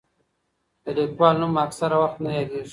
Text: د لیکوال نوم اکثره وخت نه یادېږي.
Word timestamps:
د 0.83 0.85
لیکوال 0.97 1.35
نوم 1.41 1.53
اکثره 1.65 1.95
وخت 2.03 2.17
نه 2.23 2.29
یادېږي. 2.37 2.69